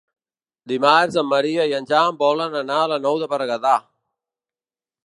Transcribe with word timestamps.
Dimarts 0.71 1.17
en 1.21 1.27
Maria 1.33 1.67
i 1.73 1.75
en 1.81 1.87
Jan 1.93 2.19
volen 2.25 2.59
anar 2.63 2.79
a 2.79 2.89
la 2.95 2.99
Nou 3.05 3.21
de 3.27 3.31
Berguedà. 3.37 3.79